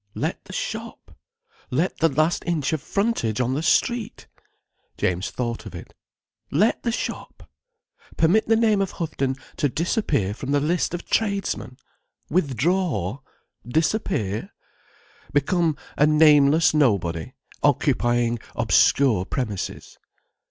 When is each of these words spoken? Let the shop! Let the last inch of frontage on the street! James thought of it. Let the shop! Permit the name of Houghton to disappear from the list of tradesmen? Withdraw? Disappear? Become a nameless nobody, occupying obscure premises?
Let 0.15 0.45
the 0.45 0.51
shop! 0.53 1.15
Let 1.69 1.99
the 1.99 2.09
last 2.09 2.41
inch 2.47 2.73
of 2.73 2.81
frontage 2.81 3.39
on 3.39 3.53
the 3.53 3.61
street! 3.61 4.25
James 4.97 5.29
thought 5.29 5.67
of 5.67 5.75
it. 5.75 5.93
Let 6.49 6.81
the 6.81 6.91
shop! 6.91 7.47
Permit 8.17 8.47
the 8.47 8.55
name 8.55 8.81
of 8.81 8.93
Houghton 8.93 9.35
to 9.57 9.69
disappear 9.69 10.33
from 10.33 10.53
the 10.53 10.59
list 10.59 10.95
of 10.95 11.05
tradesmen? 11.05 11.77
Withdraw? 12.31 13.19
Disappear? 13.63 14.49
Become 15.33 15.77
a 15.95 16.07
nameless 16.07 16.73
nobody, 16.73 17.33
occupying 17.61 18.39
obscure 18.55 19.23
premises? 19.23 19.99